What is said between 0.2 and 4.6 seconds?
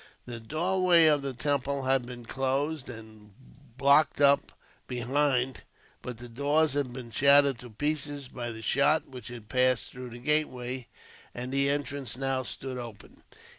The doorway of the temple had been closed, and blocked up